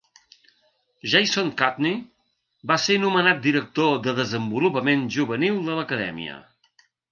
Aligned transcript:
Jason 1.11 1.51
Kutney 1.59 1.99
va 2.71 2.79
ser 2.87 2.97
nomenat 3.05 3.45
director 3.45 4.01
de 4.09 4.17
Desenvolupament 4.23 5.07
Juvenil 5.19 5.63
de 5.71 5.79
l'acadèmia. 5.83 6.43